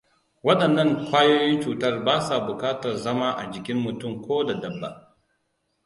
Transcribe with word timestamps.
Wadannan 0.43 0.89
kwayoyin 1.07 1.61
cutar 1.63 2.03
basa 2.05 2.47
bukatar 2.47 2.95
zama 2.97 3.31
a 3.37 3.51
jikin 3.51 3.77
mutum 3.77 4.21
ko 4.23 4.43
dabba. 4.45 4.89